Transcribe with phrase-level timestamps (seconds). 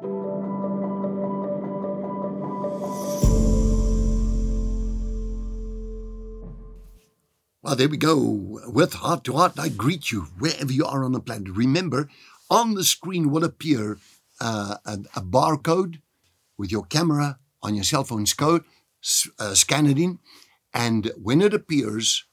[0.00, 0.54] Well,
[7.76, 8.60] there we go.
[8.68, 11.50] With heart to heart, I greet you wherever you are on the planet.
[11.50, 12.08] Remember,
[12.48, 13.98] on the screen will appear
[14.40, 16.00] uh, a, a, barcode
[16.56, 18.62] with your camera on your cell phone's code,
[19.38, 20.18] uh, scan it in,
[20.72, 22.24] and when it appears,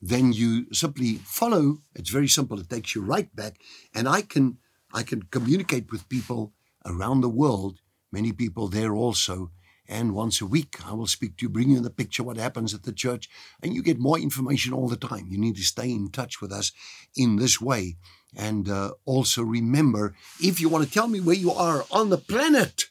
[0.00, 1.82] then you simply follow.
[1.94, 2.60] It's very simple.
[2.60, 3.60] It takes you right back,
[3.92, 4.58] and I can
[4.94, 6.54] I can communicate with people
[6.88, 7.80] around the world.
[8.10, 9.50] Many people there also
[9.88, 12.74] and once a week, I will speak to you, bring you the picture what happens
[12.74, 13.30] at the church,
[13.62, 15.28] and you get more information all the time.
[15.30, 16.72] You need to stay in touch with us
[17.16, 17.96] in this way.
[18.36, 22.18] And uh, also remember if you want to tell me where you are on the
[22.18, 22.84] planet,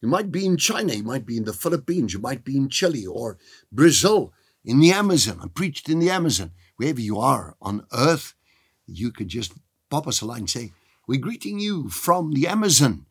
[0.00, 2.70] you might be in China, you might be in the Philippines, you might be in
[2.70, 3.36] Chile or
[3.70, 4.32] Brazil,
[4.64, 5.40] in the Amazon.
[5.42, 6.52] I preached in the Amazon.
[6.76, 8.32] Wherever you are on earth,
[8.86, 9.52] you could just
[9.90, 10.72] pop us a line and say,
[11.06, 13.04] We're greeting you from the Amazon,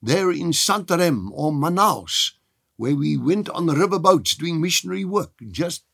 [0.00, 2.32] there in Santarem or Manaus
[2.78, 5.32] where we went on the riverboats doing missionary work.
[5.50, 5.84] Just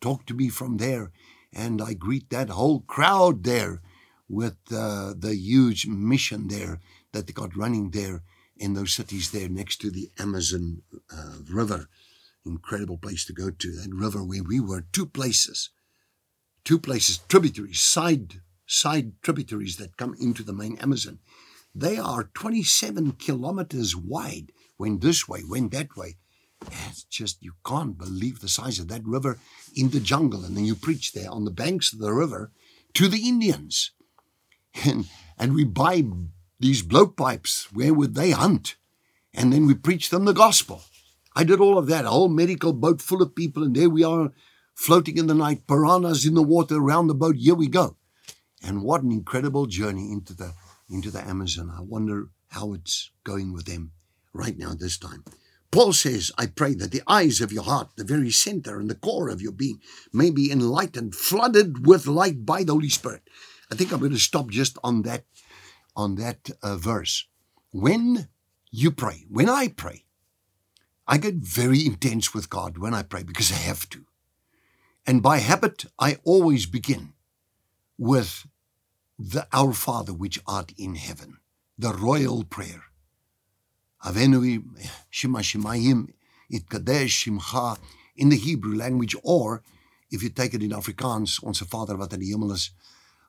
[0.00, 1.12] talk to me from there.
[1.52, 3.82] And I greet that whole crowd there
[4.28, 6.80] with uh, the huge mission there
[7.12, 8.22] that they got running there
[8.56, 10.82] in those cities there next to the Amazon
[11.14, 11.88] uh, River.
[12.46, 13.72] Incredible place to go to.
[13.72, 15.68] That river where we were, two places,
[16.64, 21.18] two places, tributaries, side side tributaries that come into the main Amazon.
[21.74, 24.52] They are 27 kilometers wide.
[24.78, 26.16] Went this way, went that way.
[26.88, 29.38] It's just, you can't believe the size of that river
[29.74, 30.44] in the jungle.
[30.44, 32.50] And then you preach there on the banks of the river
[32.94, 33.92] to the Indians.
[34.84, 36.04] And, and we buy
[36.60, 37.72] these blowpipes.
[37.72, 38.76] Where would they hunt?
[39.34, 40.82] And then we preach them the gospel.
[41.34, 43.64] I did all of that, a whole medical boat full of people.
[43.64, 44.30] And there we are
[44.76, 47.34] floating in the night, piranhas in the water around the boat.
[47.34, 47.96] Here we go.
[48.62, 50.52] And what an incredible journey into the,
[50.90, 51.72] into the Amazon.
[51.76, 53.92] I wonder how it's going with them
[54.32, 55.24] right now this time.
[55.70, 58.96] Paul says, I pray that the eyes of your heart, the very center and the
[58.96, 59.80] core of your being,
[60.12, 63.22] may be enlightened, flooded with light by the Holy Spirit.
[63.70, 65.24] I think I'm going to stop just on that,
[65.94, 67.26] on that uh, verse.
[67.70, 68.28] When
[68.72, 70.06] you pray, when I pray,
[71.06, 74.04] I get very intense with God when I pray because I have to.
[75.06, 77.12] And by habit, I always begin
[77.96, 78.46] with
[79.22, 81.40] the Our Father which art in heaven,
[81.76, 82.84] the royal prayer.
[84.02, 84.64] Avenu
[85.10, 86.08] Shema Shemayim
[86.50, 87.78] Itkadesh Shimcha
[88.16, 89.62] in the Hebrew language, or
[90.10, 92.70] if you take it in Afrikaans, Onze Vader wat in die hemel is,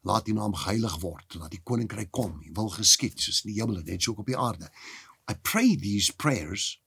[0.08, 3.60] laat die naam heilig word, laat die koninkryk kom, die wil geskied soos in die
[3.60, 4.72] hemel net so op die aarde.
[5.28, 6.80] I pray these prayers,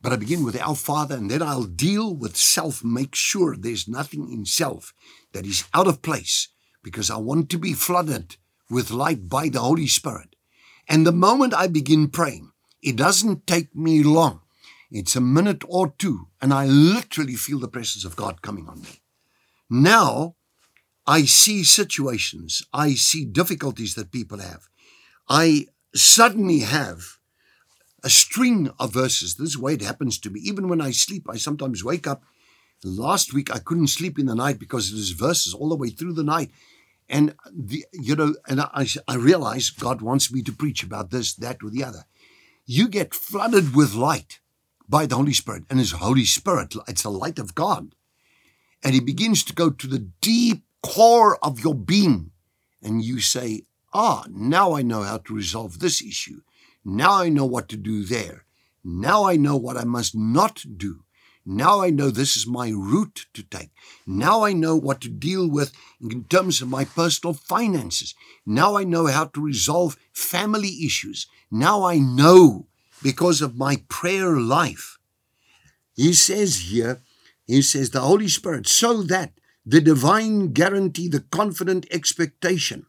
[0.00, 3.86] but I begin with Our Father and then I'll deal with self, make sure there's
[3.86, 4.94] nothing in self
[5.34, 6.48] that is out of place
[6.82, 8.36] because I want to be flooded
[8.68, 10.36] with light by the Holy Spirit.
[10.88, 12.52] And the moment I begin praying,
[12.82, 14.40] it doesn't take me long.
[14.90, 18.82] It's a minute or two, and I literally feel the presence of God coming on
[18.82, 19.00] me.
[19.68, 20.34] Now,
[21.06, 24.68] I see situations, I see difficulties that people have.
[25.28, 27.18] I suddenly have
[28.02, 29.34] a string of verses.
[29.34, 30.40] This is way it happens to me.
[30.40, 32.24] Even when I sleep, I sometimes wake up.
[32.82, 36.14] Last week, I couldn't sleep in the night because there's verses all the way through
[36.14, 36.50] the night.
[37.08, 41.34] And, the, you know, and I, I realize God wants me to preach about this,
[41.34, 42.06] that, or the other
[42.72, 44.38] you get flooded with light
[44.88, 45.64] by the Holy Spirit.
[45.68, 47.96] And His Holy Spirit, it's the light of God.
[48.84, 52.30] And He begins to go to the deep core of your being.
[52.80, 56.42] And you say, Ah, now I know how to resolve this issue.
[56.84, 58.44] Now I know what to do there.
[58.84, 61.02] Now I know what I must not do.
[61.46, 63.70] Now I know this is my route to take.
[64.06, 68.14] Now I know what to deal with in terms of my personal finances.
[68.44, 71.26] Now I know how to resolve family issues.
[71.50, 72.66] Now I know
[73.02, 74.98] because of my prayer life.
[75.94, 77.00] He says here,
[77.46, 79.32] he says the Holy Spirit, so that
[79.64, 82.86] the divine guarantee, the confident expectation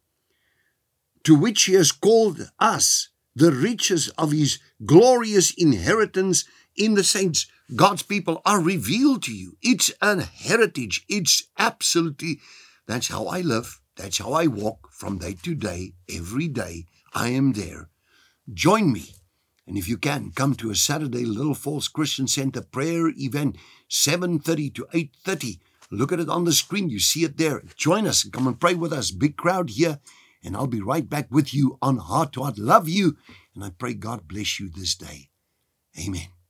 [1.24, 6.46] to which he has called us, the riches of his glorious inheritance
[6.76, 9.58] in the saints, God's people are revealed to you.
[9.62, 11.06] It's a heritage.
[11.08, 12.40] It's absolutely,
[12.88, 13.80] that's how I live.
[13.96, 16.86] That's how I walk from day to day, every day.
[17.14, 17.90] I am there.
[18.52, 19.16] Join me.
[19.68, 23.58] And if you can, come to a Saturday Little Falls Christian Center prayer event,
[23.90, 25.60] 7.30 to 8.30.
[25.92, 26.90] Look at it on the screen.
[26.90, 27.62] You see it there.
[27.76, 29.12] Join us and come and pray with us.
[29.12, 30.00] Big crowd here.
[30.44, 32.58] And I'll be right back with you on Heart to Heart.
[32.58, 33.18] Love you.
[33.54, 35.30] And I pray God bless you this day.
[36.00, 36.41] Amen.